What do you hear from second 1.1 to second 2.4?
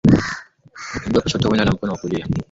wa kushoto huenda na mkono wa kulia